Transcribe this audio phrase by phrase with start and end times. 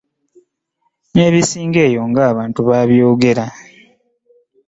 [1.13, 3.45] Nabisanga eyo ng'abantu babyogera.